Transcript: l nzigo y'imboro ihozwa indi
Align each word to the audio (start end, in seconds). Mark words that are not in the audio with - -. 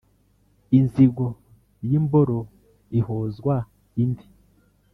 l 0.71 0.73
nzigo 0.85 1.27
y'imboro 1.89 2.39
ihozwa 2.99 3.55
indi 4.01 4.27